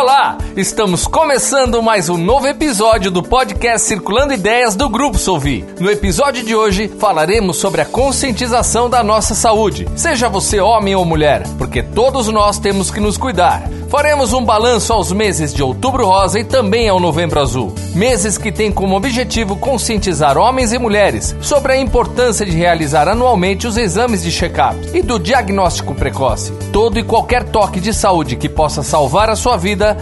Olá! 0.00 0.38
Estamos 0.60 1.06
começando 1.06 1.82
mais 1.82 2.10
um 2.10 2.18
novo 2.18 2.46
episódio 2.46 3.10
do 3.10 3.22
podcast 3.22 3.88
Circulando 3.88 4.34
Ideias 4.34 4.76
do 4.76 4.90
Grupo 4.90 5.16
Solvi. 5.16 5.64
No 5.80 5.90
episódio 5.90 6.44
de 6.44 6.54
hoje 6.54 6.86
falaremos 6.86 7.56
sobre 7.56 7.80
a 7.80 7.86
conscientização 7.86 8.90
da 8.90 9.02
nossa 9.02 9.34
saúde, 9.34 9.88
seja 9.96 10.28
você 10.28 10.60
homem 10.60 10.94
ou 10.94 11.02
mulher, 11.02 11.44
porque 11.56 11.82
todos 11.82 12.28
nós 12.28 12.58
temos 12.58 12.90
que 12.90 13.00
nos 13.00 13.16
cuidar. 13.16 13.70
Faremos 13.88 14.32
um 14.32 14.44
balanço 14.44 14.92
aos 14.92 15.10
meses 15.10 15.52
de 15.52 15.64
Outubro 15.64 16.06
Rosa 16.06 16.38
e 16.38 16.44
também 16.44 16.88
ao 16.88 17.00
Novembro 17.00 17.40
Azul, 17.40 17.74
meses 17.92 18.38
que 18.38 18.52
têm 18.52 18.70
como 18.70 18.94
objetivo 18.94 19.56
conscientizar 19.56 20.38
homens 20.38 20.72
e 20.72 20.78
mulheres 20.78 21.34
sobre 21.40 21.72
a 21.72 21.76
importância 21.76 22.46
de 22.46 22.52
realizar 22.52 23.08
anualmente 23.08 23.66
os 23.66 23.76
exames 23.76 24.22
de 24.22 24.30
check-up 24.30 24.76
e 24.94 25.02
do 25.02 25.18
diagnóstico 25.18 25.92
precoce. 25.92 26.52
Todo 26.70 27.00
e 27.00 27.02
qualquer 27.02 27.44
toque 27.44 27.80
de 27.80 27.92
saúde 27.92 28.36
que 28.36 28.48
possa 28.48 28.84
salvar 28.84 29.28
a 29.28 29.34
sua 29.34 29.56
vida 29.56 29.70
vida 29.70 29.96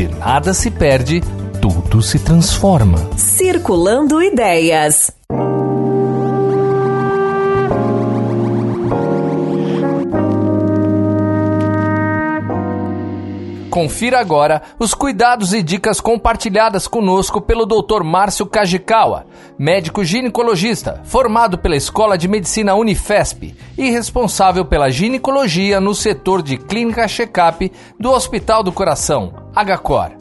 onde 0.00 0.08
nada 0.08 0.54
se 0.54 0.70
perde, 0.70 1.20
tudo 1.60 2.00
se 2.00 2.18
transforma. 2.18 2.96
Circulando 3.16 4.22
Ideias. 4.22 5.12
Confira 13.68 14.18
agora 14.18 14.62
os 14.78 14.94
cuidados 14.94 15.54
e 15.54 15.62
dicas 15.62 16.00
compartilhadas 16.00 16.88
conosco 16.88 17.40
pelo 17.40 17.64
Dr. 17.64 18.02
Márcio 18.02 18.44
Kajikawa, 18.44 19.26
médico 19.56 20.02
ginecologista, 20.04 21.00
formado 21.04 21.56
pela 21.56 21.76
Escola 21.76 22.18
de 22.18 22.26
Medicina 22.26 22.74
Unifesp 22.74 23.54
e 23.78 23.90
responsável 23.90 24.64
pela 24.64 24.90
ginecologia 24.90 25.80
no 25.80 25.94
setor 25.94 26.42
de 26.42 26.56
clínica 26.56 27.06
check-up 27.06 27.70
do 27.98 28.10
Hospital 28.10 28.64
do 28.64 28.72
Coração, 28.72 29.39
HCOR. 29.54 30.20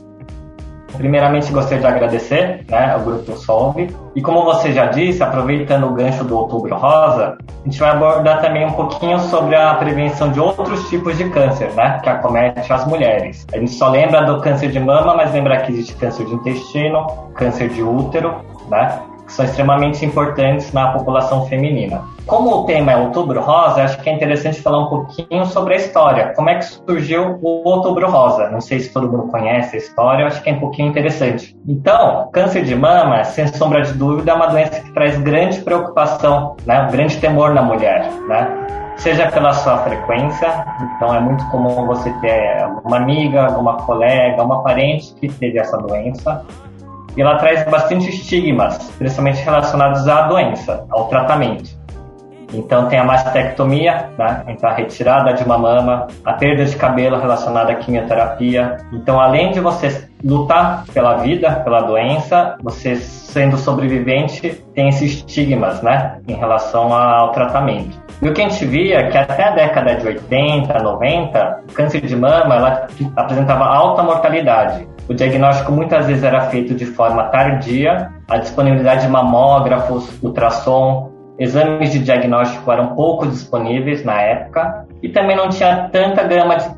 Primeiramente, 0.97 1.51
gostaria 1.51 1.79
de 1.79 1.87
agradecer 1.87 2.65
né, 2.67 2.91
ao 2.91 3.01
Grupo 3.01 3.37
Solve. 3.37 3.95
E 4.15 4.21
como 4.21 4.43
você 4.43 4.73
já 4.73 4.87
disse, 4.87 5.21
aproveitando 5.21 5.85
o 5.85 5.93
gancho 5.93 6.23
do 6.23 6.35
Outubro 6.35 6.75
Rosa, 6.75 7.37
a 7.47 7.63
gente 7.63 7.79
vai 7.79 7.91
abordar 7.91 8.41
também 8.41 8.65
um 8.65 8.71
pouquinho 8.73 9.19
sobre 9.19 9.55
a 9.55 9.75
prevenção 9.75 10.31
de 10.31 10.39
outros 10.39 10.89
tipos 10.89 11.17
de 11.17 11.29
câncer, 11.29 11.71
né, 11.73 11.99
que 12.03 12.09
acomete 12.09 12.73
as 12.73 12.85
mulheres. 12.85 13.45
A 13.53 13.57
gente 13.57 13.71
só 13.71 13.89
lembra 13.89 14.25
do 14.25 14.41
câncer 14.41 14.71
de 14.71 14.79
mama, 14.79 15.15
mas 15.15 15.31
lembra 15.31 15.61
que 15.61 15.71
existe 15.71 15.95
câncer 15.95 16.25
de 16.25 16.33
intestino, 16.33 17.05
câncer 17.35 17.69
de 17.69 17.83
útero, 17.83 18.35
né, 18.69 18.99
que 19.29 19.33
são 19.35 19.45
extremamente 19.45 20.03
importantes 20.03 20.73
na 20.73 20.91
população 20.91 21.45
feminina. 21.45 22.01
Como 22.25 22.49
o 22.49 22.65
tema 22.65 22.91
é 22.91 22.97
Outubro 22.97 23.39
Rosa, 23.39 23.83
acho 23.83 24.01
que 24.01 24.09
é 24.09 24.13
interessante 24.13 24.59
falar 24.59 24.79
um 24.79 24.89
pouquinho 24.89 25.45
sobre 25.45 25.75
a 25.75 25.77
história. 25.77 26.33
Como 26.35 26.49
é 26.49 26.55
que 26.55 26.65
surgiu 26.65 27.39
o 27.41 27.69
Outubro 27.69 28.09
Rosa? 28.09 28.49
Não 28.49 28.59
sei 28.59 28.79
se 28.79 28.91
todo 28.91 29.09
mundo 29.09 29.31
conhece 29.31 29.75
a 29.75 29.79
história, 29.79 30.25
acho 30.25 30.41
que 30.41 30.49
é 30.49 30.53
um 30.53 30.59
pouquinho 30.59 30.89
interessante. 30.89 31.55
Então, 31.67 32.27
câncer 32.33 32.63
de 32.63 32.75
mama, 32.75 33.23
sem 33.23 33.47
sombra 33.47 33.81
de 33.83 33.93
dúvida, 33.93 34.31
é 34.31 34.33
uma 34.33 34.47
doença 34.47 34.79
que 34.81 34.91
traz 34.93 35.17
grande 35.19 35.61
preocupação, 35.61 36.57
né? 36.65 36.81
um 36.81 36.91
grande 36.91 37.17
temor 37.17 37.53
na 37.53 37.61
mulher. 37.61 38.09
Né? 38.27 38.65
seja 38.97 39.31
pela 39.31 39.53
sua 39.53 39.77
frequência, 39.77 40.65
então 40.81 41.15
é 41.15 41.21
muito 41.21 41.45
comum 41.45 41.85
você 41.85 42.11
ter 42.19 42.67
uma 42.83 42.97
amiga, 42.97 43.47
uma 43.57 43.77
colega, 43.77 44.43
uma 44.43 44.61
parente 44.61 45.13
que 45.15 45.29
teve 45.29 45.57
essa 45.57 45.77
doença, 45.77 46.45
e 47.15 47.21
ela 47.21 47.37
traz 47.37 47.63
bastante 47.69 48.09
estigmas, 48.09 48.77
principalmente 48.97 49.43
relacionados 49.43 50.07
à 50.07 50.23
doença, 50.23 50.85
ao 50.89 51.07
tratamento. 51.07 51.79
Então 52.53 52.87
tem 52.87 52.97
a 52.97 53.03
mastectomia, 53.03 54.09
né? 54.17 54.43
então 54.47 54.69
a 54.69 54.73
retirada 54.73 55.33
de 55.33 55.43
uma 55.43 55.57
mama, 55.57 56.07
a 56.25 56.33
perda 56.33 56.65
de 56.65 56.75
cabelo 56.75 57.19
relacionada 57.19 57.71
à 57.71 57.75
quimioterapia. 57.75 58.77
Então 58.91 59.19
além 59.19 59.51
de 59.51 59.59
você 59.59 60.07
lutar 60.23 60.83
pela 60.93 61.17
vida, 61.17 61.51
pela 61.63 61.81
doença, 61.81 62.57
você 62.61 62.95
sendo 62.95 63.57
sobrevivente 63.57 64.63
tem 64.73 64.89
esses 64.89 65.17
estigmas, 65.17 65.81
né, 65.81 66.19
em 66.27 66.33
relação 66.33 66.93
ao 66.93 67.31
tratamento. 67.31 67.97
E 68.21 68.27
o 68.27 68.33
que 68.33 68.41
a 68.41 68.49
gente 68.49 68.65
via 68.65 68.99
é 68.99 69.09
que 69.09 69.17
até 69.17 69.43
a 69.43 69.51
década 69.51 69.95
de 69.95 70.07
80, 70.07 70.83
90, 70.83 71.63
o 71.69 71.73
câncer 71.73 72.01
de 72.01 72.15
mama 72.15 72.55
ela 72.55 72.87
apresentava 73.15 73.65
alta 73.65 74.03
mortalidade. 74.03 74.87
O 75.09 75.13
diagnóstico 75.15 75.71
muitas 75.71 76.05
vezes 76.05 76.23
era 76.23 76.41
feito 76.49 76.75
de 76.75 76.85
forma 76.85 77.23
tardia, 77.29 78.11
a 78.29 78.37
disponibilidade 78.37 79.01
de 79.01 79.07
mamógrafos, 79.07 80.07
ultrassom, 80.21 81.09
exames 81.39 81.91
de 81.91 81.99
diagnóstico 81.99 82.71
eram 82.71 82.93
pouco 82.93 83.25
disponíveis 83.25 84.05
na 84.05 84.21
época 84.21 84.85
e 85.01 85.09
também 85.09 85.35
não 85.35 85.49
tinha 85.49 85.89
tanta 85.91 86.23
gama 86.23 86.57
de 86.57 86.69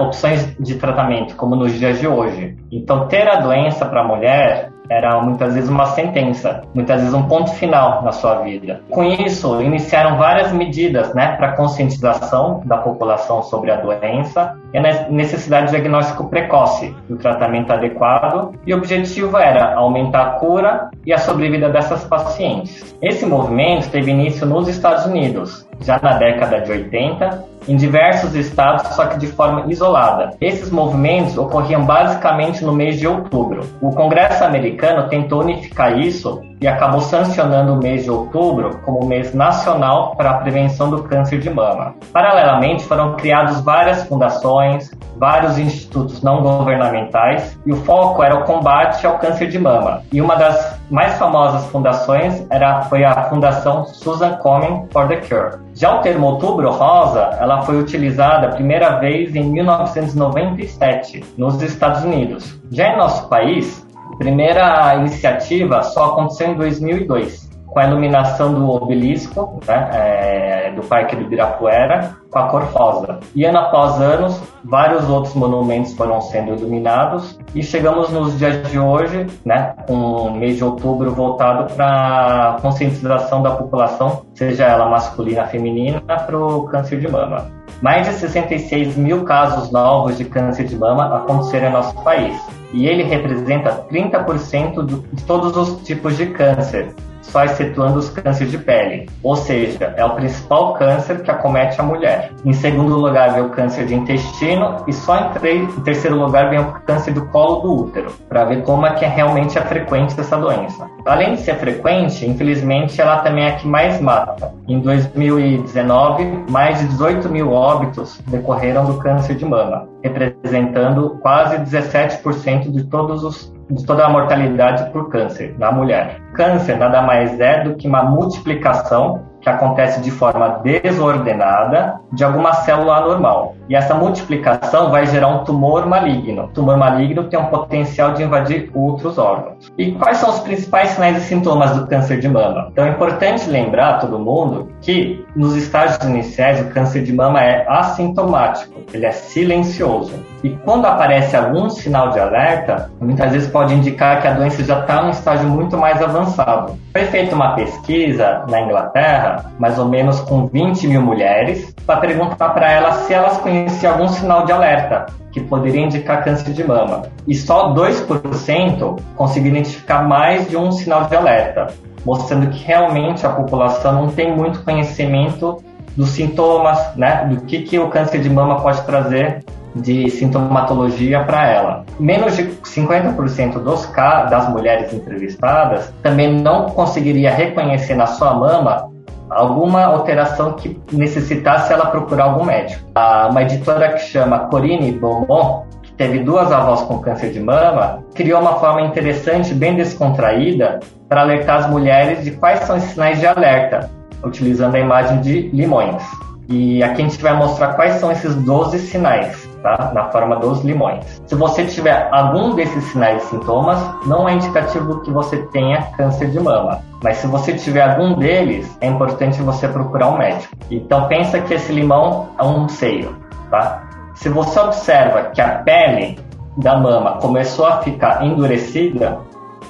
opções 0.00 0.54
de 0.60 0.76
tratamento 0.76 1.34
como 1.34 1.56
nos 1.56 1.72
dias 1.72 1.98
de 1.98 2.06
hoje. 2.06 2.56
Então, 2.70 3.08
ter 3.08 3.26
a 3.28 3.40
doença 3.40 3.84
para 3.84 4.02
a 4.02 4.06
mulher 4.06 4.71
era 4.88 5.20
muitas 5.20 5.54
vezes 5.54 5.68
uma 5.68 5.86
sentença, 5.86 6.62
muitas 6.74 7.00
vezes 7.00 7.14
um 7.14 7.22
ponto 7.24 7.50
final 7.52 8.02
na 8.02 8.12
sua 8.12 8.36
vida. 8.42 8.80
Com 8.90 9.04
isso, 9.04 9.60
iniciaram 9.62 10.16
várias 10.16 10.52
medidas 10.52 11.14
né, 11.14 11.36
para 11.36 11.52
conscientização 11.52 12.62
da 12.64 12.78
população 12.78 13.42
sobre 13.42 13.70
a 13.70 13.76
doença 13.76 14.56
e 14.72 14.78
a 14.78 15.08
necessidade 15.10 15.66
de 15.66 15.72
diagnóstico 15.72 16.28
precoce, 16.28 16.94
do 17.08 17.16
tratamento 17.16 17.72
adequado, 17.72 18.54
e 18.66 18.74
o 18.74 18.78
objetivo 18.78 19.36
era 19.36 19.74
aumentar 19.74 20.22
a 20.22 20.30
cura 20.32 20.90
e 21.04 21.12
a 21.12 21.18
sobrevida 21.18 21.68
dessas 21.68 22.04
pacientes. 22.04 22.96
Esse 23.00 23.26
movimento 23.26 23.90
teve 23.90 24.10
início 24.10 24.46
nos 24.46 24.68
Estados 24.68 25.06
Unidos, 25.06 25.66
já 25.82 25.98
na 26.02 26.14
década 26.14 26.60
de 26.60 26.70
80, 26.70 27.44
em 27.68 27.76
diversos 27.76 28.34
estados, 28.34 28.94
só 28.94 29.06
que 29.06 29.18
de 29.18 29.26
forma 29.26 29.70
isolada. 29.70 30.36
Esses 30.40 30.70
movimentos 30.70 31.38
ocorriam 31.38 31.84
basicamente 31.84 32.64
no 32.64 32.72
mês 32.72 32.98
de 32.98 33.06
outubro. 33.06 33.64
O 33.80 33.90
Congresso 33.90 34.44
americano 34.44 35.08
tentou 35.08 35.42
unificar 35.42 35.98
isso 35.98 36.42
e 36.60 36.68
acabou 36.68 37.00
sancionando 37.00 37.74
o 37.74 37.76
mês 37.76 38.04
de 38.04 38.10
outubro 38.10 38.80
como 38.84 39.06
mês 39.06 39.34
nacional 39.34 40.14
para 40.16 40.30
a 40.30 40.34
prevenção 40.34 40.90
do 40.90 41.02
câncer 41.04 41.40
de 41.40 41.50
mama. 41.50 41.94
Paralelamente, 42.12 42.84
foram 42.84 43.14
criadas 43.16 43.60
várias 43.60 44.04
fundações, 44.04 44.90
vários 45.16 45.58
institutos 45.58 46.22
não 46.22 46.42
governamentais 46.42 47.58
e 47.66 47.72
o 47.72 47.76
foco 47.76 48.22
era 48.22 48.34
o 48.34 48.44
combate 48.44 49.06
ao 49.06 49.18
câncer 49.18 49.48
de 49.48 49.58
mama. 49.58 50.02
E 50.12 50.20
uma 50.20 50.36
das 50.36 50.81
mais 50.92 51.14
famosas 51.14 51.64
fundações 51.70 52.46
era, 52.50 52.82
foi 52.82 53.02
a 53.02 53.24
Fundação 53.24 53.86
Susan 53.86 54.34
Komen 54.36 54.86
for 54.92 55.08
the 55.08 55.16
Cure. 55.16 55.58
Já 55.74 55.98
o 55.98 56.02
termo 56.02 56.26
Outubro 56.26 56.70
Rosa, 56.70 57.30
ela 57.40 57.62
foi 57.62 57.80
utilizada 57.80 58.48
a 58.48 58.50
primeira 58.50 58.98
vez 58.98 59.34
em 59.34 59.42
1997 59.42 61.24
nos 61.38 61.62
Estados 61.62 62.04
Unidos. 62.04 62.60
Já 62.70 62.92
em 62.92 62.98
nosso 62.98 63.26
país, 63.28 63.86
primeira 64.18 64.94
iniciativa 64.96 65.82
só 65.82 66.12
aconteceu 66.12 66.48
em 66.48 66.54
2002, 66.56 67.50
com 67.66 67.80
a 67.80 67.86
iluminação 67.86 68.52
do 68.52 68.70
obelisco 68.70 69.60
né, 69.66 69.90
é, 69.94 70.51
do 70.72 70.82
Parque 70.82 71.16
do 71.16 71.22
Ibirapuera 71.22 72.16
com 72.30 72.38
a 72.38 72.48
cor 72.48 72.62
rosa. 72.64 73.20
E 73.34 73.44
ano 73.44 73.58
após 73.58 74.00
anos, 74.00 74.42
vários 74.64 75.08
outros 75.08 75.34
monumentos 75.34 75.92
foram 75.94 76.20
sendo 76.20 76.54
iluminados 76.54 77.38
e 77.54 77.62
chegamos 77.62 78.10
nos 78.10 78.38
dias 78.38 78.68
de 78.70 78.78
hoje, 78.78 79.26
né, 79.44 79.74
com 79.86 79.94
o 79.94 80.30
mês 80.34 80.56
de 80.56 80.64
outubro 80.64 81.12
voltado 81.12 81.72
para 81.74 82.56
conscientização 82.62 83.42
da 83.42 83.50
população, 83.50 84.24
seja 84.34 84.64
ela 84.64 84.88
masculina 84.88 85.44
feminina, 85.44 86.00
para 86.00 86.38
o 86.38 86.64
câncer 86.64 86.98
de 86.98 87.08
mama. 87.08 87.50
Mais 87.82 88.06
de 88.06 88.14
66 88.14 88.96
mil 88.96 89.24
casos 89.24 89.70
novos 89.70 90.16
de 90.16 90.24
câncer 90.24 90.64
de 90.64 90.76
mama 90.76 91.16
aconteceram 91.16 91.68
em 91.68 91.72
nosso 91.72 91.94
país 92.02 92.40
e 92.72 92.86
ele 92.86 93.02
representa 93.02 93.84
30% 93.90 95.04
de 95.12 95.24
todos 95.24 95.56
os 95.56 95.82
tipos 95.82 96.16
de 96.16 96.26
câncer, 96.26 96.94
só 97.22 97.44
excetuando 97.44 97.98
os 97.98 98.10
cânceres 98.10 98.50
de 98.50 98.58
pele, 98.58 99.08
ou 99.22 99.36
seja, 99.36 99.94
é 99.96 100.04
o 100.04 100.10
principal 100.10 100.74
câncer 100.74 101.22
que 101.22 101.30
acomete 101.30 101.80
a 101.80 101.84
mulher. 101.84 102.30
Em 102.44 102.52
segundo 102.52 102.96
lugar 102.96 103.32
vem 103.32 103.44
o 103.44 103.50
câncer 103.50 103.86
de 103.86 103.94
intestino 103.94 104.84
e 104.86 104.92
só 104.92 105.16
em, 105.16 105.62
em 105.62 105.80
terceiro 105.82 106.16
lugar 106.16 106.50
vem 106.50 106.58
o 106.58 106.72
câncer 106.86 107.12
do 107.12 107.24
colo 107.26 107.60
do 107.60 107.84
útero, 107.84 108.12
para 108.28 108.44
ver 108.44 108.62
como 108.62 108.86
é 108.86 108.92
que 108.94 109.04
é 109.04 109.08
realmente 109.08 109.56
é 109.56 109.62
frequente 109.62 110.18
essa 110.18 110.36
doença. 110.36 110.90
Além 111.06 111.34
de 111.34 111.40
ser 111.40 111.56
frequente, 111.56 112.26
infelizmente 112.26 113.00
ela 113.00 113.18
também 113.18 113.44
é 113.44 113.48
a 113.48 113.56
que 113.56 113.66
mais 113.66 114.00
mata. 114.00 114.52
Em 114.68 114.80
2019, 114.80 116.44
mais 116.48 116.78
de 116.78 116.86
18 116.88 117.28
mil 117.28 117.52
óbitos 117.52 118.20
decorreram 118.26 118.84
do 118.84 118.98
câncer 118.98 119.34
de 119.34 119.44
mama, 119.44 119.88
representando 120.02 121.18
quase 121.20 121.56
17% 121.58 122.70
de 122.70 122.84
todos 122.84 123.24
os 123.24 123.52
de 123.74 123.84
toda 123.84 124.04
a 124.04 124.08
mortalidade 124.08 124.90
por 124.90 125.08
câncer 125.08 125.54
na 125.58 125.72
mulher. 125.72 126.20
Câncer 126.34 126.76
nada 126.76 127.02
mais 127.02 127.38
é 127.40 127.64
do 127.64 127.74
que 127.74 127.88
uma 127.88 128.02
multiplicação 128.02 129.31
que 129.42 129.48
acontece 129.48 130.00
de 130.00 130.10
forma 130.10 130.60
desordenada 130.62 132.00
de 132.12 132.24
alguma 132.24 132.52
célula 132.52 132.96
anormal. 132.96 133.56
E 133.68 133.74
essa 133.74 133.94
multiplicação 133.94 134.90
vai 134.90 135.06
gerar 135.06 135.28
um 135.28 135.44
tumor 135.44 135.86
maligno. 135.86 136.44
O 136.44 136.48
tumor 136.48 136.76
maligno 136.76 137.24
tem 137.24 137.38
um 137.38 137.46
potencial 137.46 138.12
de 138.12 138.22
invadir 138.22 138.70
outros 138.74 139.18
órgãos. 139.18 139.72
E 139.76 139.92
quais 139.92 140.18
são 140.18 140.30
os 140.30 140.40
principais 140.40 140.90
sinais 140.90 141.16
e 141.16 141.20
sintomas 141.20 141.76
do 141.76 141.86
câncer 141.86 142.20
de 142.20 142.28
mama? 142.28 142.68
Então 142.72 142.84
é 142.84 142.90
importante 142.90 143.48
lembrar 143.50 143.98
todo 143.98 144.18
mundo 144.18 144.68
que 144.80 145.24
nos 145.34 145.56
estágios 145.56 145.98
iniciais 146.04 146.60
o 146.60 146.70
câncer 146.70 147.02
de 147.02 147.12
mama 147.12 147.42
é 147.42 147.66
assintomático, 147.68 148.80
ele 148.92 149.06
é 149.06 149.12
silencioso. 149.12 150.12
E 150.42 150.50
quando 150.50 150.86
aparece 150.86 151.36
algum 151.36 151.70
sinal 151.70 152.10
de 152.10 152.18
alerta, 152.18 152.90
muitas 153.00 153.32
vezes 153.32 153.48
pode 153.48 153.74
indicar 153.74 154.20
que 154.20 154.26
a 154.26 154.32
doença 154.32 154.64
já 154.64 154.80
está 154.80 155.02
em 155.02 155.06
um 155.06 155.10
estágio 155.10 155.48
muito 155.48 155.76
mais 155.76 156.02
avançado. 156.02 156.76
Foi 156.92 157.04
feita 157.04 157.34
uma 157.34 157.54
pesquisa 157.54 158.44
na 158.48 158.60
Inglaterra, 158.60 159.31
mais 159.58 159.78
ou 159.78 159.86
menos 159.86 160.20
com 160.20 160.46
20 160.46 160.86
mil 160.88 161.02
mulheres, 161.02 161.74
para 161.86 162.00
perguntar 162.00 162.50
para 162.50 162.70
elas 162.70 162.94
se 163.06 163.14
elas 163.14 163.38
conheciam 163.38 163.92
algum 163.92 164.08
sinal 164.08 164.44
de 164.44 164.52
alerta 164.52 165.06
que 165.30 165.40
poderia 165.40 165.82
indicar 165.82 166.22
câncer 166.22 166.52
de 166.52 166.62
mama. 166.62 167.02
E 167.26 167.34
só 167.34 167.74
2% 167.74 169.00
conseguiram 169.16 169.56
identificar 169.56 170.02
mais 170.02 170.48
de 170.48 170.56
um 170.56 170.70
sinal 170.70 171.04
de 171.04 171.16
alerta, 171.16 171.68
mostrando 172.04 172.50
que 172.50 172.64
realmente 172.64 173.26
a 173.26 173.30
população 173.30 173.92
não 173.92 174.08
tem 174.08 174.36
muito 174.36 174.62
conhecimento 174.62 175.62
dos 175.96 176.10
sintomas, 176.10 176.94
né, 176.96 177.26
do 177.26 177.42
que, 177.42 177.62
que 177.62 177.78
o 177.78 177.88
câncer 177.88 178.20
de 178.20 178.30
mama 178.30 178.60
pode 178.60 178.82
trazer 178.82 179.44
de 179.74 180.10
sintomatologia 180.10 181.24
para 181.24 181.48
ela. 181.48 181.84
Menos 181.98 182.36
de 182.36 182.44
50% 182.44 183.58
dos 183.62 183.86
das 184.30 184.48
mulheres 184.50 184.92
entrevistadas 184.92 185.92
também 186.02 186.40
não 186.40 186.66
conseguiria 186.66 187.32
reconhecer 187.32 187.94
na 187.94 188.06
sua 188.06 188.34
mama 188.34 188.91
alguma 189.32 189.84
alteração 189.84 190.52
que 190.52 190.80
necessitasse 190.92 191.72
ela 191.72 191.86
procurar 191.86 192.24
algum 192.24 192.44
médico. 192.44 192.82
Uma 193.30 193.42
editora 193.42 193.92
que 193.92 194.00
chama 194.00 194.40
Corinne 194.48 194.92
Beaumont, 194.92 195.66
que 195.82 195.92
teve 195.92 196.20
duas 196.20 196.52
avós 196.52 196.82
com 196.82 196.98
câncer 196.98 197.32
de 197.32 197.40
mama, 197.40 198.04
criou 198.14 198.40
uma 198.40 198.54
forma 198.54 198.82
interessante, 198.82 199.54
bem 199.54 199.74
descontraída, 199.74 200.80
para 201.08 201.22
alertar 201.22 201.56
as 201.58 201.70
mulheres 201.70 202.24
de 202.24 202.30
quais 202.32 202.60
são 202.60 202.76
os 202.76 202.82
sinais 202.84 203.20
de 203.20 203.26
alerta, 203.26 203.90
utilizando 204.24 204.74
a 204.74 204.80
imagem 204.80 205.20
de 205.20 205.48
limões. 205.48 206.02
E 206.48 206.82
aqui 206.82 207.02
a 207.02 207.04
gente 207.04 207.22
vai 207.22 207.34
mostrar 207.34 207.74
quais 207.74 207.94
são 207.94 208.10
esses 208.10 208.34
12 208.34 208.78
sinais, 208.78 209.41
tá? 209.62 209.92
Na 209.94 210.10
forma 210.10 210.36
dos 210.36 210.62
limões. 210.62 211.22
Se 211.26 211.34
você 211.34 211.64
tiver 211.64 212.08
algum 212.10 212.54
desses 212.54 212.84
sinais 212.84 213.22
e 213.22 213.26
sintomas, 213.26 213.78
não 214.06 214.28
é 214.28 214.34
indicativo 214.34 215.00
que 215.00 215.10
você 215.10 215.38
tenha 215.46 215.82
câncer 215.96 216.30
de 216.30 216.40
mama. 216.40 216.80
Mas 217.02 217.18
se 217.18 217.26
você 217.26 217.54
tiver 217.54 217.82
algum 217.82 218.14
deles, 218.14 218.76
é 218.80 218.86
importante 218.86 219.40
você 219.42 219.68
procurar 219.68 220.08
um 220.08 220.18
médico. 220.18 220.54
Então 220.70 221.08
pensa 221.08 221.40
que 221.40 221.54
esse 221.54 221.72
limão 221.72 222.28
é 222.38 222.44
um 222.44 222.68
seio, 222.68 223.16
tá? 223.50 223.82
Se 224.14 224.28
você 224.28 224.60
observa 224.60 225.30
que 225.30 225.40
a 225.40 225.58
pele 225.58 226.18
da 226.56 226.76
mama 226.76 227.18
começou 227.18 227.66
a 227.66 227.78
ficar 227.78 228.24
endurecida, 228.24 229.18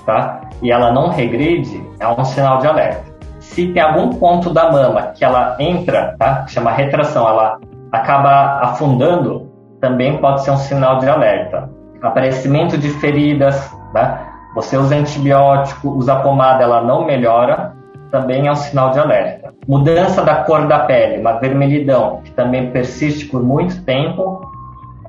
tá? 0.04 0.40
E 0.60 0.70
ela 0.70 0.92
não 0.92 1.08
regride, 1.08 1.84
é 1.98 2.08
um 2.08 2.24
sinal 2.24 2.58
de 2.58 2.66
alerta. 2.66 3.12
Se 3.40 3.68
tem 3.68 3.82
algum 3.82 4.10
ponto 4.10 4.50
da 4.50 4.70
mama 4.70 5.08
que 5.08 5.24
ela 5.24 5.56
entra, 5.58 6.14
tá? 6.18 6.44
Que 6.44 6.52
chama 6.52 6.70
retração, 6.70 7.28
ela 7.28 7.58
acaba 7.90 8.60
afundando, 8.62 9.51
também 9.82 10.16
pode 10.18 10.44
ser 10.44 10.52
um 10.52 10.56
sinal 10.56 11.00
de 11.00 11.08
alerta. 11.08 11.68
Aparecimento 12.00 12.78
de 12.78 12.88
feridas, 12.88 13.68
tá? 13.92 14.28
Você 14.54 14.76
usa 14.76 14.94
antibiótico, 14.94 15.88
usa 15.90 16.16
pomada, 16.16 16.62
ela 16.62 16.80
não 16.82 17.04
melhora, 17.04 17.74
também 18.12 18.46
é 18.46 18.52
um 18.52 18.56
sinal 18.56 18.92
de 18.92 19.00
alerta. 19.00 19.52
Mudança 19.66 20.22
da 20.22 20.36
cor 20.44 20.68
da 20.68 20.80
pele, 20.80 21.20
uma 21.20 21.40
vermelhidão, 21.40 22.20
que 22.22 22.30
também 22.30 22.70
persiste 22.70 23.26
por 23.26 23.42
muito 23.42 23.82
tempo, 23.82 24.40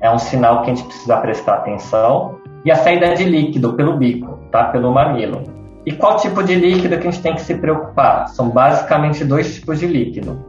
é 0.01 0.09
um 0.09 0.17
sinal 0.17 0.63
que 0.63 0.71
a 0.71 0.73
gente 0.73 0.87
precisa 0.87 1.17
prestar 1.17 1.55
atenção. 1.55 2.39
E 2.65 2.71
a 2.71 2.75
saída 2.75 3.13
de 3.13 3.25
líquido 3.25 3.73
pelo 3.73 3.97
bico, 3.97 4.39
tá? 4.51 4.65
Pelo 4.65 4.91
mamilo. 4.91 5.43
E 5.85 5.91
qual 5.91 6.17
tipo 6.17 6.41
de 6.41 6.55
líquido 6.55 6.97
que 6.97 7.07
a 7.07 7.11
gente 7.11 7.21
tem 7.21 7.35
que 7.35 7.41
se 7.41 7.53
preocupar? 7.55 8.27
São 8.29 8.49
basicamente 8.49 9.23
dois 9.23 9.53
tipos 9.53 9.79
de 9.79 9.85
líquido. 9.85 10.43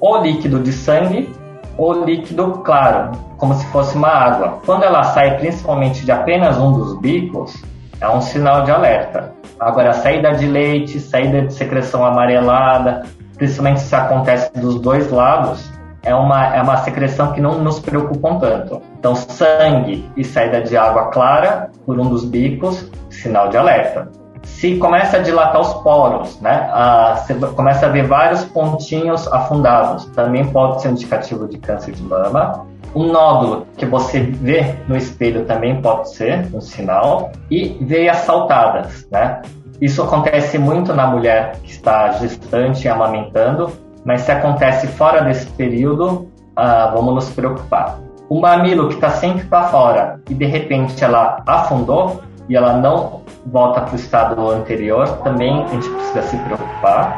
O 0.00 0.18
líquido 0.18 0.60
de 0.60 0.72
sangue 0.72 1.28
ou 1.76 2.04
líquido 2.04 2.62
claro, 2.64 3.12
como 3.36 3.54
se 3.54 3.66
fosse 3.66 3.96
uma 3.96 4.08
água. 4.08 4.58
Quando 4.64 4.84
ela 4.84 5.02
sai 5.04 5.36
principalmente 5.38 6.04
de 6.04 6.12
apenas 6.12 6.58
um 6.58 6.72
dos 6.72 6.98
bicos, 7.00 7.62
é 8.00 8.08
um 8.08 8.20
sinal 8.20 8.62
de 8.64 8.70
alerta. 8.70 9.32
Agora, 9.58 9.92
saída 9.92 10.32
de 10.32 10.46
leite, 10.46 10.98
saída 11.00 11.42
de 11.42 11.54
secreção 11.54 12.04
amarelada, 12.04 13.04
principalmente 13.36 13.80
se 13.80 13.94
acontece 13.94 14.52
dos 14.58 14.80
dois 14.80 15.10
lados, 15.10 15.72
é 16.02 16.14
uma, 16.14 16.54
é 16.54 16.60
uma 16.60 16.76
secreção 16.78 17.32
que 17.32 17.40
não 17.40 17.58
nos 17.58 17.78
preocupam 17.80 18.38
tanto. 18.38 18.82
Então, 18.98 19.14
sangue 19.14 20.08
e 20.16 20.22
saída 20.22 20.60
de 20.60 20.76
água 20.76 21.06
clara 21.06 21.70
por 21.86 21.98
um 21.98 22.08
dos 22.08 22.24
bicos, 22.24 22.90
sinal 23.08 23.48
de 23.48 23.56
alerta 23.56 24.23
se 24.44 24.76
começa 24.76 25.16
a 25.16 25.20
dilatar 25.20 25.60
os 25.60 25.74
poros, 25.82 26.40
né? 26.40 26.68
Ah, 26.72 27.16
você 27.16 27.34
começa 27.34 27.86
a 27.86 27.88
ver 27.88 28.06
vários 28.06 28.44
pontinhos 28.44 29.26
afundados, 29.32 30.06
também 30.06 30.44
pode 30.46 30.82
ser 30.82 30.90
indicativo 30.90 31.48
de 31.48 31.58
câncer 31.58 31.92
de 31.92 32.02
mama. 32.02 32.66
Um 32.94 33.10
nódulo 33.10 33.66
que 33.76 33.84
você 33.84 34.20
vê 34.20 34.76
no 34.86 34.96
espelho 34.96 35.44
também 35.44 35.80
pode 35.82 36.14
ser 36.14 36.48
um 36.54 36.60
sinal. 36.60 37.32
E 37.50 37.76
veias 37.80 38.18
saltadas, 38.18 39.08
né? 39.10 39.42
Isso 39.80 40.02
acontece 40.02 40.56
muito 40.58 40.94
na 40.94 41.06
mulher 41.06 41.56
que 41.62 41.70
está 41.70 42.12
gestante 42.12 42.86
e 42.86 42.88
amamentando, 42.88 43.72
mas 44.04 44.20
se 44.20 44.30
acontece 44.30 44.86
fora 44.86 45.22
desse 45.22 45.46
período, 45.46 46.28
ah, 46.54 46.92
vamos 46.94 47.14
nos 47.14 47.30
preocupar. 47.30 47.98
O 48.28 48.40
mamilo 48.40 48.88
que 48.88 48.94
está 48.94 49.10
sempre 49.10 49.44
para 49.44 49.64
fora 49.64 50.20
e 50.30 50.34
de 50.34 50.46
repente 50.46 51.02
ela 51.04 51.42
afundou 51.46 52.22
e 52.48 52.56
ela 52.56 52.74
não 52.74 53.22
volta 53.46 53.82
para 53.82 53.92
o 53.92 53.96
estado 53.96 54.50
anterior, 54.50 55.06
também 55.18 55.62
a 55.62 55.68
gente 55.68 55.88
precisa 55.88 56.22
se 56.22 56.36
preocupar, 56.36 57.16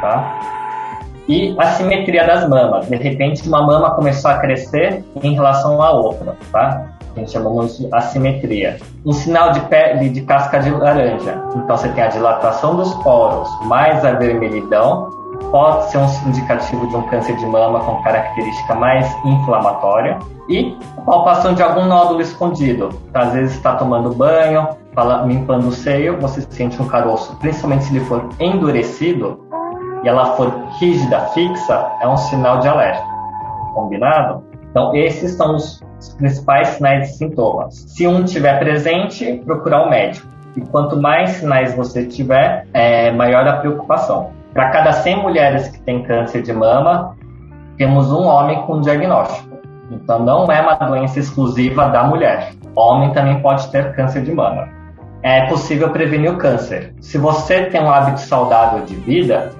tá? 0.00 0.38
E 1.28 1.54
a 1.58 1.66
simetria 1.72 2.26
das 2.26 2.48
mamas. 2.48 2.86
De 2.86 2.96
repente, 2.96 3.46
uma 3.46 3.62
mama 3.62 3.90
começou 3.90 4.30
a 4.30 4.38
crescer 4.38 5.04
em 5.22 5.34
relação 5.34 5.82
à 5.82 5.90
outra, 5.90 6.34
tá? 6.50 6.86
A 7.14 7.18
gente 7.18 7.32
chama 7.32 7.66
de 7.66 7.88
assimetria. 7.92 8.78
Um 9.04 9.12
sinal 9.12 9.52
de 9.52 9.60
pele 9.62 10.08
de 10.08 10.22
casca 10.22 10.58
de 10.58 10.70
laranja. 10.70 11.42
Então, 11.54 11.76
você 11.76 11.88
tem 11.88 12.04
a 12.04 12.08
dilatação 12.08 12.76
dos 12.76 12.94
poros, 13.02 13.48
mais 13.66 14.04
a 14.04 14.12
vermelhidão, 14.12 15.10
pode 15.50 15.90
ser 15.90 15.98
um 15.98 16.28
indicativo 16.28 16.86
de 16.88 16.96
um 16.96 17.02
câncer 17.02 17.36
de 17.36 17.46
mama 17.46 17.80
com 17.80 18.02
característica 18.02 18.74
mais 18.74 19.06
inflamatória 19.24 20.18
e 20.48 20.76
palpação 21.04 21.54
de 21.54 21.62
algum 21.62 21.86
nódulo 21.86 22.20
escondido. 22.20 22.90
Às 23.14 23.32
vezes 23.32 23.56
está 23.56 23.74
tomando 23.76 24.14
banho, 24.14 24.68
fala, 24.94 25.24
limpando 25.24 25.68
o 25.68 25.72
seio, 25.72 26.18
você 26.20 26.42
sente 26.42 26.80
um 26.80 26.86
caroço, 26.86 27.36
principalmente 27.36 27.84
se 27.84 27.96
ele 27.96 28.04
for 28.04 28.28
endurecido 28.40 29.46
e 30.04 30.08
ela 30.08 30.36
for 30.36 30.52
rígida, 30.78 31.20
fixa, 31.34 31.92
é 32.00 32.08
um 32.08 32.16
sinal 32.16 32.60
de 32.60 32.68
alerta. 32.68 33.04
Combinado? 33.74 34.44
Então, 34.70 34.94
esses 34.94 35.32
são 35.32 35.56
os 35.56 35.82
principais 36.16 36.68
sinais 36.68 37.10
e 37.10 37.18
sintomas. 37.18 37.74
Se 37.88 38.06
um 38.06 38.24
tiver 38.24 38.58
presente, 38.58 39.42
procurar 39.44 39.82
o 39.82 39.86
um 39.86 39.90
médico. 39.90 40.26
E 40.56 40.60
quanto 40.60 41.00
mais 41.00 41.30
sinais 41.30 41.74
você 41.74 42.06
tiver, 42.06 42.66
é 42.72 43.10
maior 43.12 43.46
a 43.46 43.54
preocupação. 43.58 44.30
Para 44.52 44.70
cada 44.70 44.92
100 44.92 45.22
mulheres 45.22 45.68
que 45.68 45.80
têm 45.82 46.02
câncer 46.02 46.42
de 46.42 46.52
mama, 46.52 47.16
temos 47.76 48.10
um 48.10 48.26
homem 48.26 48.62
com 48.62 48.80
diagnóstico. 48.80 49.58
Então 49.90 50.18
não 50.24 50.46
é 50.46 50.60
uma 50.60 50.74
doença 50.74 51.18
exclusiva 51.18 51.88
da 51.88 52.04
mulher. 52.04 52.52
Homem 52.74 53.12
também 53.12 53.40
pode 53.40 53.70
ter 53.70 53.94
câncer 53.94 54.22
de 54.22 54.32
mama. 54.32 54.68
É 55.22 55.46
possível 55.46 55.90
prevenir 55.90 56.32
o 56.32 56.36
câncer. 56.36 56.94
Se 57.00 57.18
você 57.18 57.66
tem 57.66 57.82
um 57.82 57.90
hábito 57.90 58.20
saudável 58.20 58.84
de 58.84 58.94
vida, 58.94 59.50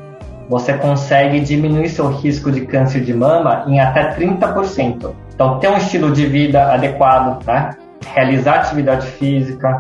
você 0.49 0.73
consegue 0.75 1.41
diminuir 1.41 1.89
seu 1.89 2.11
risco 2.11 2.51
de 2.51 2.63
câncer 2.63 3.01
de 3.01 3.13
mama 3.13 3.65
em 3.67 3.81
até 3.81 4.15
30%. 4.15 5.13
Então, 5.35 5.59
ter 5.59 5.69
um 5.69 5.77
estilo 5.77 6.13
de 6.13 6.27
vida 6.27 6.73
adequado, 6.73 7.45
né? 7.47 7.71
realizar 8.15 8.57
atividade 8.57 9.07
física, 9.07 9.79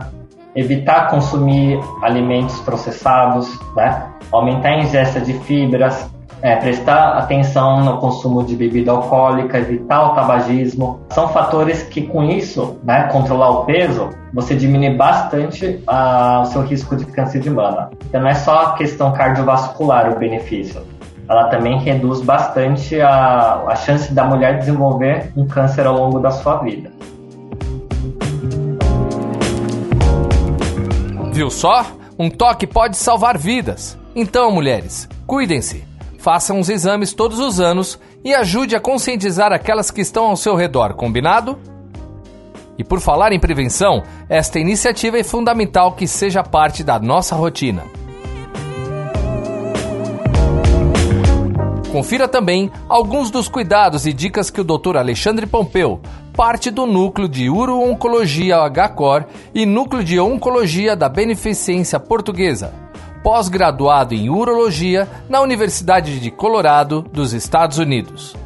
evitar 0.58 1.08
consumir 1.08 1.78
alimentos 2.02 2.58
processados, 2.60 3.48
né? 3.76 4.06
aumentar 4.32 4.70
a 4.70 4.78
ingesta 4.80 5.20
de 5.20 5.32
fibras, 5.32 6.10
é, 6.42 6.56
prestar 6.56 7.18
atenção 7.18 7.84
no 7.84 7.98
consumo 7.98 8.44
de 8.44 8.56
bebida 8.56 8.90
alcoólica, 8.90 9.58
evitar 9.58 10.06
o 10.06 10.14
tabagismo. 10.14 11.00
São 11.10 11.28
fatores 11.28 11.82
que, 11.84 12.02
com 12.02 12.24
isso, 12.24 12.76
né, 12.84 13.04
controlar 13.04 13.50
o 13.50 13.64
peso, 13.64 14.10
você 14.32 14.54
diminui 14.54 14.96
bastante 14.96 15.80
ah, 15.86 16.42
o 16.42 16.46
seu 16.46 16.62
risco 16.62 16.96
de 16.96 17.06
câncer 17.06 17.40
de 17.40 17.50
mama. 17.50 17.90
Então, 18.08 18.20
não 18.20 18.28
é 18.28 18.34
só 18.34 18.66
a 18.66 18.72
questão 18.74 19.12
cardiovascular 19.12 20.12
o 20.12 20.18
benefício. 20.18 20.82
Ela 21.28 21.48
também 21.48 21.78
reduz 21.78 22.20
bastante 22.20 23.00
a, 23.00 23.64
a 23.66 23.76
chance 23.76 24.12
da 24.14 24.24
mulher 24.24 24.58
desenvolver 24.58 25.30
um 25.36 25.46
câncer 25.46 25.86
ao 25.86 25.94
longo 25.94 26.20
da 26.20 26.30
sua 26.30 26.56
vida. 26.58 26.90
Viu 31.38 31.50
só? 31.50 31.86
Um 32.18 32.28
toque 32.28 32.66
pode 32.66 32.96
salvar 32.96 33.38
vidas. 33.38 33.96
Então, 34.12 34.50
mulheres, 34.50 35.08
cuidem-se. 35.24 35.84
Façam 36.18 36.58
os 36.58 36.68
exames 36.68 37.12
todos 37.12 37.38
os 37.38 37.60
anos 37.60 37.96
e 38.24 38.34
ajude 38.34 38.74
a 38.74 38.80
conscientizar 38.80 39.52
aquelas 39.52 39.88
que 39.88 40.00
estão 40.00 40.24
ao 40.24 40.36
seu 40.36 40.56
redor, 40.56 40.94
combinado? 40.94 41.56
E 42.76 42.82
por 42.82 42.98
falar 42.98 43.30
em 43.32 43.38
prevenção, 43.38 44.02
esta 44.28 44.58
iniciativa 44.58 45.16
é 45.16 45.22
fundamental 45.22 45.92
que 45.92 46.08
seja 46.08 46.42
parte 46.42 46.82
da 46.82 46.98
nossa 46.98 47.36
rotina. 47.36 47.84
Confira 51.92 52.26
também 52.26 52.68
alguns 52.88 53.30
dos 53.30 53.46
cuidados 53.46 54.06
e 54.06 54.12
dicas 54.12 54.50
que 54.50 54.60
o 54.60 54.64
Dr. 54.64 54.96
Alexandre 54.96 55.46
Pompeu, 55.46 56.00
parte 56.38 56.70
do 56.70 56.86
Núcleo 56.86 57.28
de 57.28 57.50
Uro-Oncologia 57.50 58.58
HCOR 58.58 59.24
e 59.52 59.66
Núcleo 59.66 60.04
de 60.04 60.20
Oncologia 60.20 60.94
da 60.94 61.08
Beneficência 61.08 61.98
Portuguesa, 61.98 62.72
pós-graduado 63.24 64.14
em 64.14 64.30
Urologia 64.30 65.08
na 65.28 65.40
Universidade 65.40 66.20
de 66.20 66.30
Colorado, 66.30 67.02
dos 67.12 67.32
Estados 67.32 67.78
Unidos. 67.78 68.36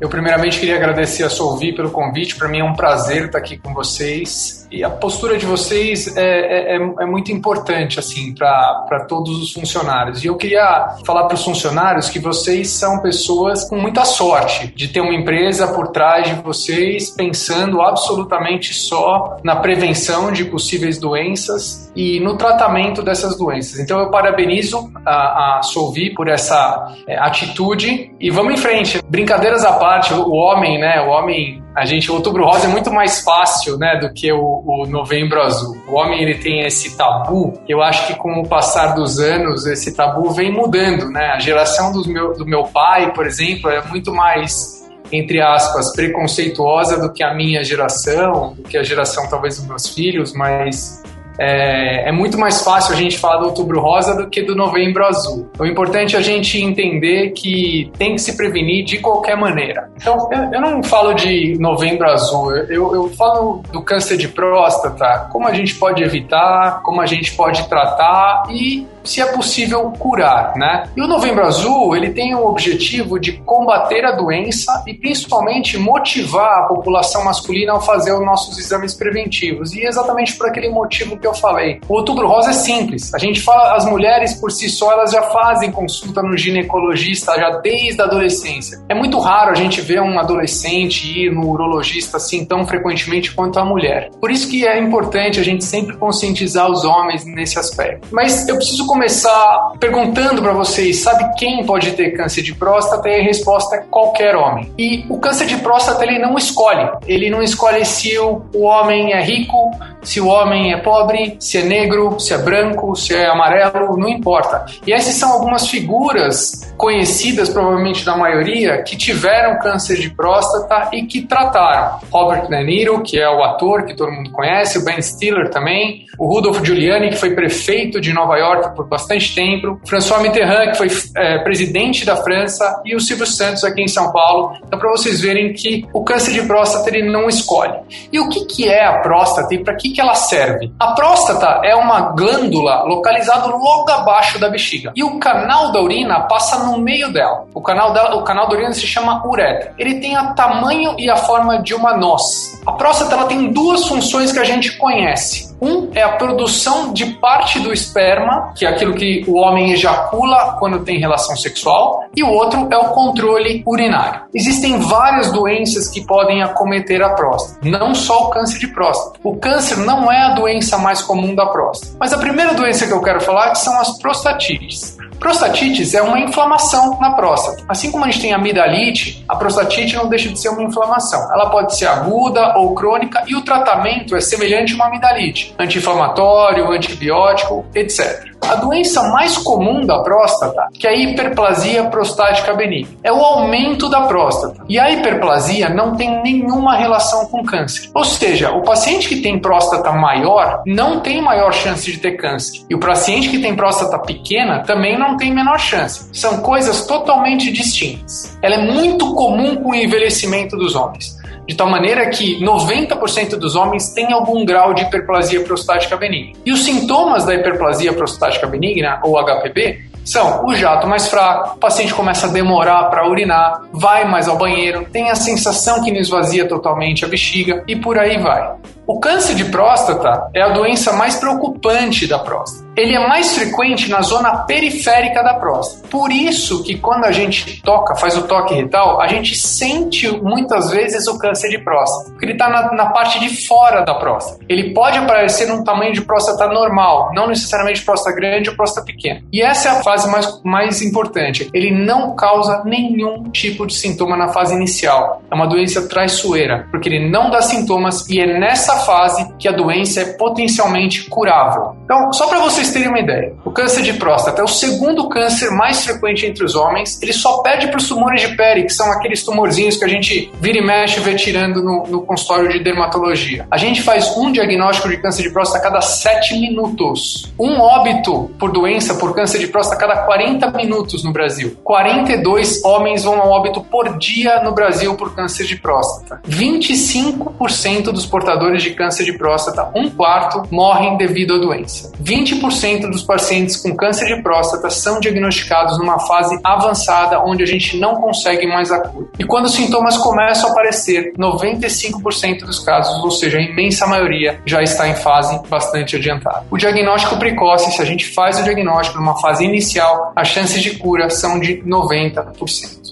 Eu 0.00 0.08
primeiramente 0.08 0.58
queria 0.58 0.76
agradecer 0.76 1.24
a 1.24 1.28
Solvi 1.28 1.74
pelo 1.74 1.90
convite, 1.90 2.36
para 2.36 2.48
mim 2.48 2.60
é 2.60 2.64
um 2.64 2.72
prazer 2.72 3.26
estar 3.26 3.36
aqui 3.36 3.58
com 3.58 3.74
vocês 3.74 4.57
e 4.70 4.84
a 4.84 4.90
postura 4.90 5.36
de 5.38 5.46
vocês 5.46 6.16
é, 6.16 6.22
é, 6.22 6.76
é, 6.76 6.76
é 6.76 7.06
muito 7.06 7.32
importante 7.32 7.98
assim 7.98 8.34
para 8.34 9.04
todos 9.08 9.42
os 9.42 9.52
funcionários. 9.52 10.24
E 10.24 10.26
eu 10.26 10.36
queria 10.36 10.96
falar 11.04 11.24
para 11.24 11.34
os 11.34 11.44
funcionários 11.44 12.08
que 12.08 12.18
vocês 12.18 12.70
são 12.70 13.00
pessoas 13.00 13.68
com 13.68 13.76
muita 13.76 14.04
sorte 14.04 14.72
de 14.74 14.88
ter 14.88 15.00
uma 15.00 15.14
empresa 15.14 15.68
por 15.68 15.88
trás 15.88 16.28
de 16.28 16.34
vocês 16.34 17.10
pensando 17.10 17.80
absolutamente 17.80 18.74
só 18.74 19.36
na 19.42 19.56
prevenção 19.56 20.30
de 20.32 20.44
possíveis 20.44 20.98
doenças 20.98 21.90
e 21.96 22.20
no 22.20 22.36
tratamento 22.36 23.02
dessas 23.02 23.36
doenças. 23.36 23.80
Então 23.80 23.98
eu 23.98 24.10
parabenizo 24.10 24.90
a, 25.04 25.58
a 25.58 25.62
Solvi 25.62 26.14
por 26.14 26.28
essa 26.28 26.94
é, 27.06 27.18
atitude 27.18 28.12
e 28.20 28.30
vamos 28.30 28.54
em 28.54 28.56
frente. 28.56 29.02
Brincadeiras 29.08 29.64
à 29.64 29.72
parte, 29.72 30.12
o 30.12 30.32
homem, 30.32 30.78
né? 30.78 31.00
O 31.02 31.08
homem 31.08 31.62
a 31.78 31.84
gente, 31.84 32.10
o 32.10 32.14
Outubro 32.14 32.44
Rosa 32.44 32.66
é 32.66 32.68
muito 32.68 32.90
mais 32.90 33.20
fácil, 33.20 33.78
né, 33.78 33.98
do 34.00 34.12
que 34.12 34.32
o, 34.32 34.62
o 34.66 34.86
Novembro 34.86 35.40
Azul. 35.40 35.76
O 35.86 35.94
homem 35.94 36.20
ele 36.22 36.34
tem 36.34 36.66
esse 36.66 36.96
tabu. 36.96 37.58
Eu 37.68 37.80
acho 37.82 38.06
que 38.06 38.14
com 38.14 38.40
o 38.40 38.48
passar 38.48 38.94
dos 38.94 39.20
anos 39.20 39.64
esse 39.64 39.94
tabu 39.94 40.30
vem 40.30 40.52
mudando, 40.52 41.08
né? 41.08 41.30
A 41.34 41.38
geração 41.38 41.92
do 41.92 42.06
meu, 42.08 42.34
do 42.34 42.44
meu 42.44 42.64
pai, 42.64 43.12
por 43.12 43.26
exemplo, 43.26 43.70
é 43.70 43.80
muito 43.86 44.12
mais 44.12 44.78
entre 45.10 45.40
aspas, 45.40 45.92
preconceituosa 45.92 47.00
do 47.00 47.10
que 47.10 47.22
a 47.22 47.32
minha 47.32 47.64
geração, 47.64 48.52
do 48.54 48.62
que 48.62 48.76
a 48.76 48.82
geração 48.82 49.26
talvez 49.28 49.56
dos 49.56 49.66
meus 49.66 49.88
filhos, 49.88 50.34
mas 50.34 50.97
é, 51.38 52.08
é, 52.08 52.12
muito 52.12 52.36
mais 52.36 52.62
fácil 52.62 52.94
a 52.94 52.96
gente 52.96 53.18
falar 53.18 53.38
do 53.38 53.46
Outubro 53.46 53.80
Rosa 53.80 54.14
do 54.16 54.28
que 54.28 54.42
do 54.42 54.56
Novembro 54.56 55.06
Azul. 55.06 55.48
O 55.58 55.64
importante 55.64 56.16
é 56.16 56.18
a 56.18 56.22
gente 56.22 56.60
entender 56.60 57.30
que 57.30 57.90
tem 57.96 58.14
que 58.14 58.20
se 58.20 58.36
prevenir 58.36 58.84
de 58.84 58.98
qualquer 58.98 59.36
maneira. 59.36 59.90
Então, 59.96 60.28
eu, 60.32 60.54
eu 60.54 60.60
não 60.60 60.82
falo 60.82 61.14
de 61.14 61.56
Novembro 61.58 62.08
Azul, 62.10 62.54
eu, 62.56 62.94
eu 62.94 63.08
falo 63.10 63.62
do 63.72 63.82
câncer 63.82 64.16
de 64.16 64.28
próstata, 64.28 65.28
como 65.30 65.46
a 65.46 65.54
gente 65.54 65.74
pode 65.76 66.02
evitar, 66.02 66.82
como 66.82 67.00
a 67.00 67.06
gente 67.06 67.34
pode 67.36 67.68
tratar 67.68 68.44
e 68.50 68.86
se 69.08 69.22
é 69.22 69.26
possível 69.26 69.90
curar, 69.98 70.54
né? 70.54 70.84
E 70.94 71.00
o 71.00 71.06
Novembro 71.06 71.44
Azul, 71.46 71.96
ele 71.96 72.10
tem 72.10 72.34
o 72.34 72.44
objetivo 72.44 73.18
de 73.18 73.32
combater 73.38 74.04
a 74.04 74.12
doença 74.12 74.84
e 74.86 74.92
principalmente 74.92 75.78
motivar 75.78 76.64
a 76.64 76.66
população 76.68 77.24
masculina 77.24 77.72
ao 77.72 77.80
fazer 77.80 78.12
os 78.12 78.20
nossos 78.20 78.58
exames 78.58 78.94
preventivos. 78.94 79.72
E 79.72 79.84
é 79.84 79.88
exatamente 79.88 80.36
por 80.36 80.46
aquele 80.46 80.68
motivo 80.68 81.18
que 81.18 81.26
eu 81.26 81.32
falei. 81.32 81.80
O 81.88 81.94
Outubro 81.94 82.28
Rosa 82.28 82.50
é 82.50 82.52
simples. 82.52 83.14
A 83.14 83.18
gente 83.18 83.40
fala, 83.40 83.74
as 83.74 83.86
mulheres 83.86 84.34
por 84.34 84.52
si 84.52 84.68
só, 84.68 84.92
elas 84.92 85.10
já 85.10 85.22
fazem 85.22 85.72
consulta 85.72 86.22
no 86.22 86.36
ginecologista 86.36 87.34
já 87.34 87.50
desde 87.62 88.02
a 88.02 88.04
adolescência. 88.04 88.84
É 88.90 88.94
muito 88.94 89.18
raro 89.18 89.52
a 89.52 89.54
gente 89.54 89.80
ver 89.80 90.02
um 90.02 90.18
adolescente 90.18 91.06
ir 91.06 91.32
no 91.32 91.48
urologista 91.48 92.18
assim 92.18 92.44
tão 92.44 92.66
frequentemente 92.66 93.32
quanto 93.32 93.58
a 93.58 93.64
mulher. 93.64 94.10
Por 94.20 94.30
isso 94.30 94.50
que 94.50 94.66
é 94.66 94.78
importante 94.78 95.40
a 95.40 95.42
gente 95.42 95.64
sempre 95.64 95.96
conscientizar 95.96 96.70
os 96.70 96.84
homens 96.84 97.24
nesse 97.24 97.58
aspecto. 97.58 98.08
Mas 98.12 98.46
eu 98.46 98.56
preciso 98.56 98.86
começar 98.98 99.74
perguntando 99.78 100.42
para 100.42 100.52
vocês, 100.52 100.98
sabe 100.98 101.32
quem 101.38 101.64
pode 101.64 101.92
ter 101.92 102.16
câncer 102.16 102.42
de 102.42 102.52
próstata? 102.52 103.08
E 103.08 103.20
a 103.20 103.22
resposta 103.22 103.76
é 103.76 103.78
qualquer 103.88 104.34
homem. 104.34 104.72
E 104.76 105.06
o 105.08 105.20
câncer 105.20 105.46
de 105.46 105.56
próstata 105.58 106.02
ele 106.04 106.18
não 106.18 106.36
escolhe. 106.36 106.90
Ele 107.06 107.30
não 107.30 107.40
escolhe 107.40 107.84
se 107.84 108.18
o, 108.18 108.42
o 108.52 108.64
homem 108.64 109.12
é 109.12 109.22
rico, 109.22 109.70
se 110.02 110.20
o 110.20 110.26
homem 110.26 110.72
é 110.72 110.78
pobre, 110.78 111.36
se 111.38 111.58
é 111.58 111.62
negro, 111.62 112.18
se 112.18 112.34
é 112.34 112.38
branco, 112.38 112.96
se 112.96 113.14
é 113.14 113.26
amarelo, 113.26 113.96
não 113.96 114.08
importa. 114.08 114.66
E 114.84 114.92
essas 114.92 115.14
são 115.14 115.32
algumas 115.32 115.68
figuras 115.68 116.67
conhecidas, 116.78 117.48
provavelmente 117.48 118.06
da 118.06 118.16
maioria, 118.16 118.82
que 118.82 118.96
tiveram 118.96 119.58
câncer 119.58 119.98
de 119.98 120.10
próstata 120.10 120.90
e 120.92 121.02
que 121.02 121.22
trataram. 121.22 121.98
Robert 122.10 122.48
De 122.48 122.64
Niro, 122.64 123.02
que 123.02 123.18
é 123.18 123.28
o 123.28 123.42
ator 123.42 123.84
que 123.84 123.94
todo 123.94 124.12
mundo 124.12 124.30
conhece, 124.30 124.78
o 124.78 124.84
Ben 124.84 125.02
Stiller 125.02 125.50
também, 125.50 126.06
o 126.18 126.26
Rudolph 126.32 126.64
Giuliani, 126.64 127.10
que 127.10 127.16
foi 127.16 127.34
prefeito 127.34 128.00
de 128.00 128.12
Nova 128.12 128.36
York 128.36 128.76
por 128.76 128.86
bastante 128.86 129.34
tempo, 129.34 129.80
François 129.86 130.22
Mitterrand, 130.22 130.70
que 130.70 130.78
foi 130.78 130.88
é, 131.16 131.38
presidente 131.42 132.06
da 132.06 132.16
França, 132.16 132.80
e 132.84 132.94
o 132.94 133.00
Silvio 133.00 133.26
Santos 133.26 133.64
aqui 133.64 133.82
em 133.82 133.88
São 133.88 134.12
Paulo. 134.12 134.56
Então, 134.64 134.78
para 134.78 134.90
vocês 134.90 135.20
verem 135.20 135.52
que 135.52 135.86
o 135.92 136.04
câncer 136.04 136.32
de 136.32 136.42
próstata 136.42 136.88
ele 136.88 137.10
não 137.10 137.28
escolhe. 137.28 137.74
E 138.12 138.20
o 138.20 138.28
que, 138.28 138.44
que 138.44 138.68
é 138.68 138.84
a 138.84 139.00
próstata 139.00 139.52
e 139.54 139.58
para 139.62 139.74
que, 139.74 139.90
que 139.90 140.00
ela 140.00 140.14
serve? 140.14 140.72
A 140.78 140.92
próstata 140.92 141.60
é 141.64 141.74
uma 141.74 142.12
glândula 142.12 142.84
localizada 142.84 143.46
logo 143.46 143.90
abaixo 143.90 144.38
da 144.38 144.48
bexiga. 144.48 144.92
E 144.94 145.02
o 145.02 145.18
canal 145.18 145.72
da 145.72 145.80
urina 145.80 146.20
passa 146.20 146.67
no 146.70 146.78
meio 146.78 147.12
dela. 147.12 147.46
O 147.54 147.60
canal, 147.60 147.92
dela, 147.92 148.16
o 148.16 148.24
canal 148.24 148.48
da 148.48 148.54
urina 148.54 148.72
se 148.72 148.86
chama 148.86 149.26
uretra. 149.26 149.74
Ele 149.78 150.00
tem 150.00 150.16
o 150.16 150.34
tamanho 150.34 150.94
e 150.98 151.08
a 151.08 151.16
forma 151.16 151.62
de 151.62 151.74
uma 151.74 151.96
noz. 151.96 152.60
A 152.66 152.72
próstata 152.72 153.14
ela 153.14 153.26
tem 153.26 153.52
duas 153.52 153.86
funções 153.86 154.32
que 154.32 154.38
a 154.38 154.44
gente 154.44 154.76
conhece. 154.76 155.48
Um 155.60 155.90
é 155.94 156.02
a 156.02 156.10
produção 156.10 156.92
de 156.92 157.06
parte 157.14 157.58
do 157.58 157.72
esperma, 157.72 158.52
que 158.56 158.64
é 158.64 158.68
aquilo 158.68 158.94
que 158.94 159.24
o 159.26 159.38
homem 159.38 159.72
ejacula 159.72 160.56
quando 160.58 160.84
tem 160.84 161.00
relação 161.00 161.36
sexual, 161.36 162.04
e 162.14 162.22
o 162.22 162.28
outro 162.28 162.68
é 162.70 162.76
o 162.76 162.90
controle 162.90 163.62
urinário. 163.66 164.22
Existem 164.32 164.78
várias 164.78 165.32
doenças 165.32 165.88
que 165.88 166.04
podem 166.06 166.42
acometer 166.42 167.02
a 167.02 167.10
próstata, 167.10 167.58
não 167.68 167.94
só 167.94 168.26
o 168.26 168.30
câncer 168.30 168.58
de 168.58 168.68
próstata. 168.68 169.18
O 169.24 169.36
câncer 169.36 169.78
não 169.78 170.10
é 170.12 170.26
a 170.26 170.34
doença 170.34 170.78
mais 170.78 171.02
comum 171.02 171.34
da 171.34 171.46
próstata. 171.46 171.96
Mas 171.98 172.12
a 172.12 172.18
primeira 172.18 172.54
doença 172.54 172.86
que 172.86 172.92
eu 172.92 173.02
quero 173.02 173.20
falar 173.20 173.54
são 173.54 173.80
as 173.80 173.98
prostatites. 173.98 174.97
Prostatites 175.18 175.94
é 175.94 176.02
uma 176.02 176.20
inflamação 176.20 176.98
na 177.00 177.12
próstata. 177.12 177.64
Assim 177.68 177.90
como 177.90 178.04
a 178.04 178.10
gente 178.10 178.22
tem 178.22 178.32
amidalite, 178.32 179.24
a 179.28 179.34
prostatite 179.34 179.96
não 179.96 180.08
deixa 180.08 180.28
de 180.28 180.38
ser 180.38 180.48
uma 180.48 180.62
inflamação. 180.62 181.20
Ela 181.32 181.50
pode 181.50 181.76
ser 181.76 181.86
aguda 181.86 182.56
ou 182.56 182.74
crônica 182.74 183.24
e 183.26 183.34
o 183.34 183.42
tratamento 183.42 184.14
é 184.14 184.20
semelhante 184.20 184.72
a 184.72 184.76
uma 184.76 184.86
amidalite, 184.86 185.54
anti-inflamatório, 185.58 186.70
antibiótico, 186.70 187.66
etc. 187.74 188.28
A 188.42 188.54
doença 188.56 189.02
mais 189.10 189.36
comum 189.36 189.84
da 189.84 190.02
próstata, 190.02 190.68
que 190.72 190.86
é 190.86 190.90
a 190.90 190.96
hiperplasia 190.96 191.84
prostática 191.84 192.54
benigna, 192.54 192.96
é 193.02 193.12
o 193.12 193.22
aumento 193.22 193.88
da 193.88 194.02
próstata. 194.02 194.64
E 194.68 194.78
a 194.78 194.90
hiperplasia 194.90 195.68
não 195.68 195.96
tem 195.96 196.22
nenhuma 196.22 196.76
relação 196.76 197.26
com 197.26 197.44
câncer. 197.44 197.90
Ou 197.94 198.04
seja, 198.04 198.50
o 198.52 198.62
paciente 198.62 199.08
que 199.08 199.16
tem 199.16 199.38
próstata 199.38 199.92
maior 199.92 200.62
não 200.66 201.00
tem 201.00 201.20
maior 201.20 201.52
chance 201.52 201.90
de 201.90 201.98
ter 201.98 202.12
câncer. 202.12 202.64
E 202.70 202.74
o 202.74 202.80
paciente 202.80 203.28
que 203.28 203.38
tem 203.38 203.54
próstata 203.54 203.98
pequena 203.98 204.60
também 204.60 204.98
não 204.98 205.16
tem 205.16 205.32
menor 205.34 205.58
chance. 205.58 206.08
São 206.12 206.38
coisas 206.38 206.86
totalmente 206.86 207.52
distintas. 207.52 208.38
Ela 208.42 208.54
é 208.54 208.72
muito 208.72 209.14
comum 209.14 209.56
com 209.56 209.70
o 209.70 209.74
envelhecimento 209.74 210.56
dos 210.56 210.74
homens 210.74 211.17
de 211.48 211.54
tal 211.54 211.70
maneira 211.70 212.10
que 212.10 212.38
90% 212.44 213.36
dos 213.36 213.56
homens 213.56 213.88
têm 213.88 214.12
algum 214.12 214.44
grau 214.44 214.74
de 214.74 214.82
hiperplasia 214.82 215.40
prostática 215.40 215.96
benigna. 215.96 216.38
E 216.44 216.52
os 216.52 216.62
sintomas 216.62 217.24
da 217.24 217.34
hiperplasia 217.34 217.90
prostática 217.94 218.46
benigna, 218.46 219.00
ou 219.02 219.18
HPB, 219.18 219.88
são 220.04 220.44
o 220.44 220.54
jato 220.54 220.86
mais 220.86 221.08
fraco, 221.08 221.56
o 221.56 221.58
paciente 221.58 221.94
começa 221.94 222.26
a 222.26 222.30
demorar 222.30 222.84
para 222.84 223.08
urinar, 223.08 223.62
vai 223.72 224.06
mais 224.06 224.28
ao 224.28 224.36
banheiro, 224.36 224.86
tem 224.90 225.10
a 225.10 225.14
sensação 225.14 225.82
que 225.82 225.90
não 225.90 226.00
esvazia 226.00 226.46
totalmente 226.46 227.04
a 227.04 227.08
bexiga 227.08 227.64
e 227.66 227.76
por 227.76 227.98
aí 227.98 228.18
vai. 228.18 228.56
O 228.86 229.00
câncer 229.00 229.34
de 229.34 229.44
próstata 229.46 230.30
é 230.34 230.42
a 230.42 230.48
doença 230.48 230.92
mais 230.94 231.16
preocupante 231.16 232.06
da 232.06 232.18
próstata. 232.18 232.67
Ele 232.78 232.94
é 232.94 233.08
mais 233.08 233.34
frequente 233.34 233.90
na 233.90 234.02
zona 234.02 234.44
periférica 234.44 235.20
da 235.20 235.34
próstata. 235.34 235.88
Por 235.88 236.12
isso 236.12 236.62
que 236.62 236.78
quando 236.78 237.06
a 237.06 237.10
gente 237.10 237.60
toca, 237.62 237.96
faz 237.96 238.16
o 238.16 238.22
toque 238.22 238.54
retal, 238.54 239.00
a 239.00 239.08
gente 239.08 239.34
sente 239.34 240.08
muitas 240.22 240.70
vezes 240.70 241.08
o 241.08 241.18
câncer 241.18 241.48
de 241.48 241.58
próstata, 241.58 242.10
porque 242.10 242.24
ele 242.26 242.34
está 242.34 242.48
na, 242.48 242.72
na, 242.72 242.86
parte 242.90 243.18
de 243.18 243.48
fora 243.48 243.84
da 243.84 243.94
próstata. 243.94 244.44
Ele 244.48 244.72
pode 244.72 244.96
aparecer 244.96 245.48
num 245.48 245.64
tamanho 245.64 245.92
de 245.92 246.02
próstata 246.02 246.46
normal, 246.46 247.10
não 247.14 247.26
necessariamente 247.26 247.82
próstata 247.82 248.14
grande 248.14 248.48
ou 248.48 248.54
próstata 248.54 248.86
pequena. 248.86 249.22
E 249.32 249.42
essa 249.42 249.70
é 249.70 249.72
a 249.72 249.82
fase 249.82 250.08
mais, 250.08 250.40
mais 250.44 250.80
importante. 250.80 251.50
Ele 251.52 251.72
não 251.72 252.14
causa 252.14 252.62
nenhum 252.64 253.24
tipo 253.30 253.66
de 253.66 253.74
sintoma 253.74 254.16
na 254.16 254.28
fase 254.28 254.54
inicial. 254.54 255.20
É 255.28 255.34
uma 255.34 255.48
doença 255.48 255.88
traiçoeira, 255.88 256.68
porque 256.70 256.88
ele 256.88 257.10
não 257.10 257.28
dá 257.28 257.42
sintomas 257.42 258.08
e 258.08 258.20
é 258.20 258.38
nessa 258.38 258.76
fase 258.76 259.26
que 259.36 259.48
a 259.48 259.52
doença 259.52 260.00
é 260.00 260.12
potencialmente 260.12 261.10
curável. 261.10 261.76
Então, 261.88 262.12
só 262.12 262.26
para 262.26 262.40
vocês 262.40 262.70
terem 262.70 262.86
uma 262.86 262.98
ideia, 263.00 263.32
o 263.46 263.50
câncer 263.50 263.80
de 263.80 263.94
próstata 263.94 264.42
é 264.42 264.44
o 264.44 264.46
segundo 264.46 265.08
câncer 265.08 265.50
mais 265.50 265.86
frequente 265.86 266.26
entre 266.26 266.44
os 266.44 266.54
homens. 266.54 267.00
Ele 267.00 267.14
só 267.14 267.38
perde 267.38 267.68
para 267.68 267.78
os 267.78 267.88
tumores 267.88 268.20
de 268.20 268.36
pele, 268.36 268.64
que 268.64 268.74
são 268.74 268.92
aqueles 268.92 269.24
tumorzinhos 269.24 269.78
que 269.78 269.86
a 269.86 269.88
gente 269.88 270.30
vira 270.38 270.58
e 270.58 270.60
mexe 270.62 271.00
vê 271.00 271.14
tirando 271.14 271.62
no, 271.62 271.86
no 271.86 272.02
consultório 272.02 272.50
de 272.50 272.62
dermatologia. 272.62 273.46
A 273.50 273.56
gente 273.56 273.80
faz 273.80 274.14
um 274.18 274.30
diagnóstico 274.30 274.86
de 274.86 274.98
câncer 274.98 275.22
de 275.22 275.30
próstata 275.30 275.60
a 275.60 275.62
cada 275.62 275.80
7 275.80 276.38
minutos. 276.38 277.32
Um 277.40 277.58
óbito 277.58 278.30
por 278.38 278.52
doença 278.52 278.94
por 278.96 279.14
câncer 279.14 279.38
de 279.38 279.46
próstata 279.46 279.82
a 279.82 279.88
cada 279.88 280.02
40 280.02 280.50
minutos 280.50 281.02
no 281.02 281.10
Brasil. 281.10 281.56
42 281.64 282.62
homens 282.66 283.04
vão 283.04 283.18
ao 283.18 283.30
óbito 283.30 283.62
por 283.62 283.96
dia 283.96 284.42
no 284.42 284.52
Brasil 284.52 284.94
por 284.94 285.14
câncer 285.14 285.46
de 285.46 285.56
próstata. 285.56 286.20
25% 286.28 287.84
dos 287.84 288.04
portadores 288.04 288.62
de 288.62 288.74
câncer 288.74 289.06
de 289.06 289.16
próstata, 289.16 289.70
um 289.74 289.88
quarto, 289.88 290.42
morrem 290.50 290.98
devido 290.98 291.36
à 291.36 291.38
doença. 291.38 291.77
20% 292.02 292.90
dos 292.90 293.02
pacientes 293.02 293.56
com 293.56 293.74
câncer 293.76 294.06
de 294.06 294.22
próstata 294.22 294.70
são 294.70 295.00
diagnosticados 295.00 295.78
numa 295.78 295.98
fase 296.00 296.38
avançada 296.44 297.20
onde 297.24 297.42
a 297.42 297.46
gente 297.46 297.78
não 297.78 297.96
consegue 297.96 298.46
mais 298.46 298.70
a 298.70 298.80
cura. 298.80 299.08
E 299.18 299.24
quando 299.24 299.46
os 299.46 299.54
sintomas 299.54 299.96
começam 299.98 300.48
a 300.48 300.52
aparecer, 300.52 301.12
95% 301.18 302.40
dos 302.40 302.58
casos, 302.60 303.02
ou 303.02 303.10
seja, 303.10 303.38
a 303.38 303.42
imensa 303.42 303.86
maioria, 303.86 304.40
já 304.46 304.62
está 304.62 304.88
em 304.88 304.94
fase 304.94 305.40
bastante 305.48 305.96
adiantada. 305.96 306.44
O 306.50 306.56
diagnóstico 306.56 307.18
precoce, 307.18 307.70
se 307.72 307.82
a 307.82 307.84
gente 307.84 308.06
faz 308.06 308.38
o 308.38 308.44
diagnóstico 308.44 308.98
numa 308.98 309.20
fase 309.20 309.44
inicial, 309.44 310.12
as 310.14 310.28
chances 310.28 310.62
de 310.62 310.76
cura 310.76 311.10
são 311.10 311.38
de 311.38 311.62
90%. 311.62 312.87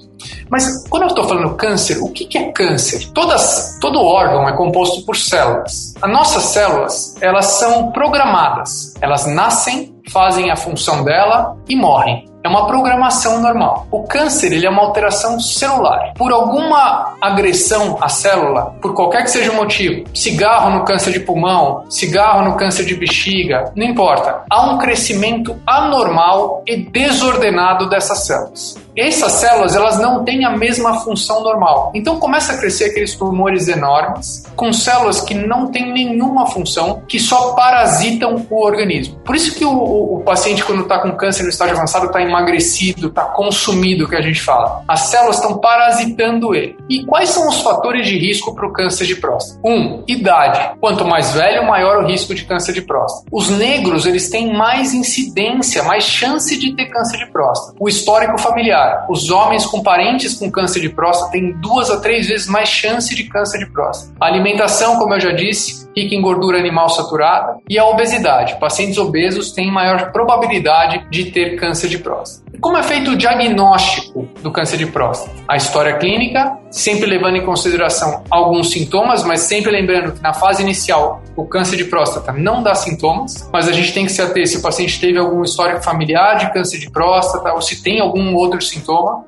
Mas 0.51 0.87
quando 0.89 1.05
eu 1.05 1.09
estou 1.09 1.29
falando 1.29 1.55
câncer, 1.55 1.99
o 2.01 2.11
que, 2.11 2.25
que 2.25 2.39
é 2.39 2.53
câncer? 2.53 3.11
Todas, 3.13 3.79
todo 3.81 4.01
órgão 4.01 4.49
é 4.49 4.53
composto 4.53 5.05
por 5.05 5.17
células. 5.17 5.95
As 6.01 6.11
nossas 6.11 6.45
células, 6.45 7.17
elas 7.21 7.47
são 7.47 7.91
programadas. 7.91 8.95
Elas 9.01 9.27
nascem, 9.27 9.95
fazem 10.11 10.51
a 10.51 10.57
função 10.57 11.05
dela 11.05 11.57
e 11.69 11.77
morrem. 11.77 12.25
É 12.47 12.49
uma 12.49 12.69
programação 12.69 13.41
normal. 13.41 13.89
O 13.91 14.05
câncer 14.05 14.53
ele 14.53 14.65
é 14.65 14.71
uma 14.71 14.83
alteração 14.83 15.41
celular. 15.41 16.13
Por 16.17 16.31
alguma 16.31 17.17
agressão 17.21 17.99
à 18.01 18.09
célula, 18.09 18.77
por 18.81 18.95
qualquer 18.95 19.25
que 19.25 19.33
seja 19.33 19.51
o 19.51 19.57
motivo, 19.57 20.05
cigarro 20.15 20.71
no 20.71 20.85
câncer 20.85 21.11
de 21.11 21.19
pulmão, 21.19 21.85
cigarro 21.91 22.45
no 22.45 22.57
câncer 22.57 22.85
de 22.85 22.95
bexiga, 22.95 23.73
não 23.75 23.85
importa. 23.85 24.45
Há 24.49 24.71
um 24.71 24.79
crescimento 24.79 25.57
anormal 25.67 26.63
e 26.65 26.77
desordenado 26.77 27.89
dessas 27.89 28.25
células 28.25 28.86
essas 28.97 29.33
células 29.33 29.77
elas 29.77 29.99
não 29.99 30.25
têm 30.25 30.45
a 30.45 30.57
mesma 30.57 31.01
função 31.01 31.43
normal. 31.43 31.93
Então 31.95 32.19
começa 32.19 32.53
a 32.53 32.59
crescer 32.59 32.87
aqueles 32.87 33.15
tumores 33.15 33.69
enormes 33.69 34.45
com 34.57 34.73
células 34.73 35.21
que 35.21 35.35
não 35.35 35.71
têm 35.71 35.93
nenhuma 35.93 36.47
função, 36.47 37.03
que 37.07 37.21
só 37.21 37.53
parasitam 37.55 38.47
o 38.49 38.65
organismo. 38.65 39.19
Por 39.25 39.37
isso 39.37 39.55
que 39.55 39.65
o, 39.65 39.71
o, 39.71 40.17
o 40.17 40.21
paciente 40.23 40.65
quando 40.65 40.83
está 40.83 40.99
com 40.99 41.13
câncer 41.13 41.43
no 41.43 41.51
estágio 41.51 41.77
avançado 41.77 42.07
está 42.07 42.23
emagrecido, 42.23 43.09
está 43.09 43.25
consumido, 43.25 44.09
que 44.09 44.17
a 44.17 44.23
gente 44.23 44.41
fala. 44.41 44.83
As 44.89 45.01
células 45.01 45.37
estão 45.37 45.59
parasitando 45.59 46.55
ele. 46.55 46.77
E 46.89 47.05
quais 47.05 47.29
são 47.31 47.49
os 47.49 47.61
fatores 47.61 48.07
de 48.07 48.19
risco 48.19 48.55
para 48.55 48.67
o 48.67 48.73
câncer 48.73 49.07
de 49.07 49.17
próstata? 49.17 49.61
Um, 49.65 50.03
idade. 50.07 50.77
Quanto 50.81 51.05
mais 51.05 51.33
velho, 51.33 51.67
maior 51.67 52.03
o 52.03 52.07
risco 52.07 52.35
de 52.35 52.45
câncer 52.45 52.73
de 52.73 52.83
próstata. 52.83 53.27
Os 53.31 53.51
negros 53.51 54.07
eles 54.07 54.31
têm 54.31 54.55
mais 54.55 54.95
incidência, 54.95 55.83
mais 55.83 56.05
chance 56.05 56.57
de 56.59 56.75
ter 56.75 56.87
câncer 56.87 57.19
de 57.19 57.27
próstata. 57.27 57.77
O 57.79 57.89
histórico 57.89 58.39
familiar 58.39 58.86
os 59.09 59.31
homens 59.31 59.67
com 59.67 59.83
parentes 59.83 60.35
com 60.35 60.51
câncer 60.51 60.81
de 60.81 60.89
próstata 60.89 61.33
têm 61.33 61.53
duas 61.61 61.91
a 61.91 62.01
três 62.01 62.29
vezes 62.29 62.47
mais 62.47 62.69
chance 62.69 63.15
de 63.15 63.25
câncer 63.25 63.59
de 63.59 63.67
próstata. 63.67 64.13
A 64.21 64.27
alimentação, 64.27 64.99
como 64.99 65.15
eu 65.15 65.21
já 65.21 65.33
disse, 65.33 65.87
rica 65.97 66.15
em 66.15 66.21
gordura 66.21 66.59
animal 66.59 66.89
saturada 66.91 67.57
e 67.69 67.79
a 67.79 67.87
obesidade. 67.87 68.59
Pacientes 68.61 68.99
obesos 68.99 69.53
têm 69.53 69.73
maior 69.73 70.13
probabilidade 70.13 71.07
de 71.11 71.31
ter 71.31 71.57
câncer 71.57 71.89
de 71.89 71.99
próstata. 71.99 72.47
Como 72.61 72.77
é 72.77 72.83
feito 72.83 73.11
o 73.13 73.17
diagnóstico 73.17 74.29
do 74.43 74.51
câncer 74.51 74.77
de 74.79 74.87
próstata? 74.87 75.35
A 75.49 75.57
história 75.57 75.97
clínica, 75.99 76.59
sempre 76.71 77.07
levando 77.07 77.37
em 77.37 77.45
consideração 77.45 78.25
alguns 78.31 78.71
sintomas, 78.71 79.25
mas 79.25 79.41
sempre 79.41 79.71
lembrando 79.71 80.13
que 80.13 80.23
na 80.23 80.33
fase 80.33 80.63
inicial 80.63 81.23
o 81.37 81.45
câncer 81.45 81.77
de 81.77 81.85
próstata 81.85 82.33
não 82.33 82.63
dá 82.63 82.75
sintomas, 82.75 83.49
mas 83.53 83.69
a 83.69 83.73
gente 83.73 83.93
tem 83.93 84.07
que 84.07 84.13
se 84.13 84.23
ater 84.23 84.47
se 84.47 84.57
o 84.57 84.63
paciente 84.63 84.99
teve 84.99 85.19
algum 85.19 85.43
histórico 85.43 85.83
familiar 85.83 86.39
de 86.39 86.53
câncer 86.53 86.79
de 86.79 86.91
próstata 86.91 87.53
ou 87.53 87.61
se 87.61 87.83
tem 87.83 88.01
algum 88.01 88.35
outro 88.35 88.61
sintoma. 88.61 88.76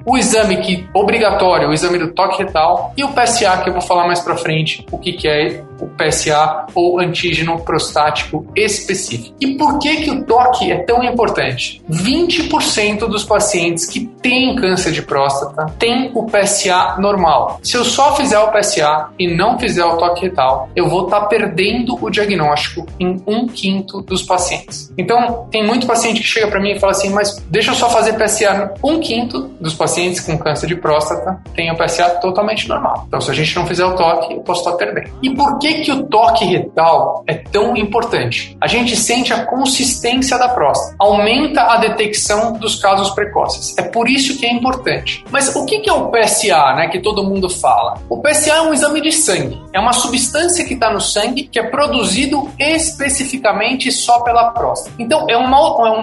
O 0.05 0.17
exame 0.17 0.59
que 0.59 0.89
obrigatório, 0.95 1.69
o 1.69 1.73
exame 1.73 1.99
do 1.99 2.13
toque 2.13 2.43
retal 2.43 2.93
e 2.97 3.05
o 3.05 3.09
PSA 3.09 3.59
que 3.59 3.71
eu 3.71 3.73
vou 3.73 3.83
falar 3.83 4.07
mais 4.07 4.21
para 4.21 4.37
frente, 4.37 4.85
o 4.91 4.99
que, 4.99 5.13
que 5.13 5.29
é 5.29 5.65
o 5.81 5.87
PSA 5.87 6.67
ou 6.75 7.01
antígeno 7.01 7.61
prostático 7.61 8.47
específico. 8.57 9.35
E 9.41 9.57
por 9.57 9.79
que 9.79 9.97
que 10.03 10.11
o 10.11 10.25
toque 10.25 10.71
é 10.71 10.79
tão 10.85 11.03
importante? 11.03 11.83
20% 11.91 13.01
dos 13.07 13.25
pacientes 13.25 13.87
que 13.87 14.07
têm 14.23 14.57
câncer 14.57 14.93
de 14.93 15.03
próstata 15.03 15.67
têm 15.79 16.11
o 16.15 16.27
PSA 16.27 16.97
normal. 16.99 17.61
Se 17.63 17.77
eu 17.77 17.85
só 17.85 18.15
fizer 18.15 18.39
o 18.39 18.51
PSA 18.51 19.09
e 19.19 19.35
não 19.35 19.59
fizer 19.59 19.85
o 19.85 19.97
toque 19.97 20.23
retal, 20.23 20.69
eu 20.75 20.89
vou 20.89 21.05
estar 21.05 21.21
tá 21.21 21.27
perdendo 21.27 21.99
o 22.01 22.11
diagnóstico 22.11 22.87
em 22.99 23.23
um 23.27 23.47
quinto 23.47 24.01
dos 24.03 24.23
pacientes. 24.23 24.93
Então, 24.97 25.47
tem 25.51 25.67
muito 25.67 25.87
paciente 25.87 26.21
que 26.21 26.27
chega 26.27 26.49
para 26.49 26.61
mim 26.61 26.73
e 26.73 26.81
fala 26.81 26.93
assim, 26.93 27.11
mas 27.11 27.37
deixa 27.49 27.71
eu 27.71 27.75
só 27.75 27.89
fazer 27.91 28.15
PSA. 28.15 28.75
Um 28.83 29.01
quinto 29.01 29.49
dos 29.61 29.75
pacientes 29.75 30.21
com 30.21 30.37
câncer 30.39 30.67
de 30.67 30.77
próstata 30.77 31.41
tem 31.55 31.71
o 31.71 31.77
PSA 31.77 32.11
totalmente 32.21 32.69
normal. 32.69 33.05
Então, 33.07 33.21
se 33.21 33.31
a 33.31 33.35
gente 33.35 33.55
não 33.57 33.67
fizer 33.67 33.85
o 33.85 33.95
toque, 33.95 34.35
eu 34.35 34.41
posso 34.41 34.61
estar 34.61 34.73
perdendo. 34.77 35.11
E 35.23 35.35
por 35.35 35.59
que 35.59 35.83
que 35.83 35.93
o 35.93 36.05
toque 36.05 36.45
retal 36.45 37.25
é 37.27 37.35
tão 37.35 37.77
importante? 37.77 38.57
A 38.61 38.67
gente 38.67 38.97
sente 38.97 39.33
a 39.33 39.45
consistência 39.45 40.39
da 40.39 40.49
próstata, 40.49 40.97
aumenta 40.99 41.63
a 41.63 41.77
detecção 41.77 42.55
dos 42.55 42.77
casos 42.77 43.11
precoces. 43.11 43.77
É 43.79 43.83
por 43.83 44.08
isso 44.09 44.39
que 44.39 44.47
é 44.47 44.53
importante. 44.53 45.25
Mas 45.31 45.55
o 45.55 45.65
que 45.65 45.89
é 45.89 45.93
o 45.93 46.11
PSA, 46.11 46.75
né, 46.75 46.89
que 46.89 47.01
todo 47.01 47.25
mundo 47.25 47.49
fala? 47.49 47.99
O 48.09 48.21
PSA 48.21 48.55
é 48.55 48.63
um 48.63 48.73
exame 48.73 49.01
de 49.01 49.13
sangue. 49.13 49.61
É 49.73 49.79
uma 49.79 49.93
substância 49.93 50.65
que 50.65 50.75
está 50.75 50.93
no 50.93 51.01
sangue 51.01 51.45
que 51.45 51.59
é 51.59 51.63
produzido 51.63 52.51
especificamente 52.59 53.91
só 53.93 54.21
pela 54.21 54.51
próstata. 54.51 54.95
Então, 54.99 55.27
é 55.29 55.37
uma, 55.37 55.59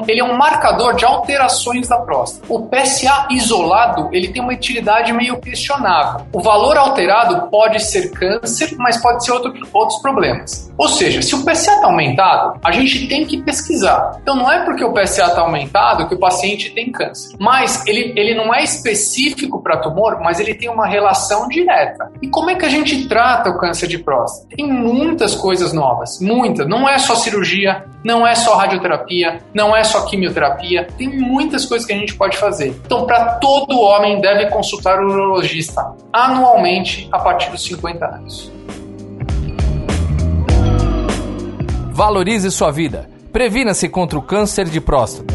é 0.07 0.11
ele 0.11 0.21
é 0.21 0.23
um 0.23 0.37
marcador 0.37 0.95
de 0.95 1.05
alterações 1.05 1.87
da 1.87 1.97
próstata. 1.97 2.45
O 2.49 2.67
PSA 2.67 3.27
isolado, 3.31 4.09
ele 4.11 4.29
tem 4.29 4.41
uma 4.41 4.53
utilidade 4.53 5.11
meio 5.11 5.39
questionável. 5.39 6.25
O 6.31 6.41
valor 6.41 6.77
alterado 6.77 7.49
pode 7.49 7.79
ser 7.83 8.11
câncer, 8.11 8.75
mas 8.77 8.97
pode 8.97 9.23
ser 9.23 9.31
outro, 9.31 9.53
outros 9.73 10.01
problemas. 10.01 10.71
Ou 10.77 10.87
seja, 10.89 11.21
se 11.21 11.33
o 11.35 11.43
PSA 11.43 11.73
está 11.73 11.85
aumentado, 11.85 12.59
a 12.63 12.71
gente 12.71 13.07
tem 13.07 13.25
que 13.25 13.41
pesquisar. 13.41 14.17
Então 14.21 14.35
não 14.35 14.51
é 14.51 14.63
porque 14.65 14.83
o 14.83 14.93
PSA 14.93 15.25
está 15.25 15.41
aumentado 15.41 16.07
que 16.07 16.15
o 16.15 16.19
paciente 16.19 16.69
tem 16.71 16.91
câncer. 16.91 17.35
Mas 17.39 17.85
ele, 17.95 18.19
ele 18.19 18.35
não 18.35 18.53
é 18.53 18.63
específico 18.63 19.61
para 19.61 19.77
tumor, 19.77 20.19
mas 20.21 20.39
ele 20.39 20.53
tem 20.53 20.69
uma 20.69 20.85
relação 20.85 21.47
direta. 21.47 22.11
E 22.21 22.27
como 22.27 22.49
é 22.49 22.55
que 22.55 22.65
a 22.65 22.69
gente 22.69 23.07
trata 23.07 23.49
o 23.49 23.57
câncer 23.57 23.87
de 23.87 23.97
próstata? 23.97 24.55
Tem 24.55 24.67
muitas 24.67 25.35
coisas 25.35 25.73
novas, 25.73 26.19
muitas. 26.19 26.67
Não 26.67 26.87
é 26.87 26.97
só 26.97 27.15
cirurgia, 27.15 27.85
não 28.03 28.25
é 28.25 28.35
só 28.35 28.55
radioterapia, 28.55 29.41
não 29.53 29.75
é 29.75 29.83
só 29.83 30.05
quimioterapia. 30.05 30.87
Tem 30.97 31.09
muitas 31.09 31.65
coisas 31.65 31.87
que 31.87 31.93
a 31.93 31.97
gente 31.97 32.15
pode 32.15 32.37
fazer. 32.37 32.69
Então, 32.85 33.05
para 33.05 33.35
todo 33.35 33.79
homem 33.79 34.19
deve 34.19 34.49
consultar 34.49 34.99
o 34.99 35.07
urologista 35.07 35.93
anualmente 36.11 37.07
a 37.11 37.19
partir 37.19 37.49
dos 37.51 37.63
50 37.63 38.05
anos. 38.05 38.51
Valorize 41.91 42.51
sua 42.51 42.71
vida. 42.71 43.09
Previna-se 43.31 43.87
contra 43.87 44.17
o 44.17 44.21
câncer 44.21 44.65
de 44.65 44.81
próstata. 44.81 45.34